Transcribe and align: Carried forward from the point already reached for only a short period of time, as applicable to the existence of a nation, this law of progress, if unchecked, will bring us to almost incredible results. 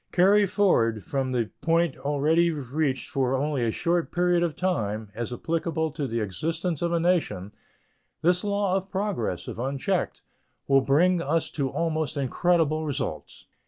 Carried 0.11 0.49
forward 0.49 1.03
from 1.03 1.31
the 1.31 1.51
point 1.61 1.95
already 1.95 2.49
reached 2.49 3.07
for 3.07 3.35
only 3.35 3.63
a 3.63 3.69
short 3.69 4.11
period 4.11 4.41
of 4.41 4.55
time, 4.55 5.11
as 5.13 5.31
applicable 5.31 5.91
to 5.91 6.07
the 6.07 6.21
existence 6.21 6.81
of 6.81 6.91
a 6.91 6.99
nation, 6.99 7.51
this 8.23 8.43
law 8.43 8.75
of 8.75 8.89
progress, 8.89 9.47
if 9.47 9.59
unchecked, 9.59 10.23
will 10.67 10.81
bring 10.81 11.21
us 11.21 11.51
to 11.51 11.69
almost 11.69 12.17
incredible 12.17 12.83
results. 12.83 13.45